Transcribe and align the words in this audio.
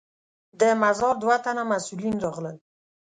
د 0.59 0.61
مزار 0.81 1.15
دوه 1.23 1.35
تنه 1.45 1.63
مسوولین 1.71 2.15
راغلل. 2.25 2.57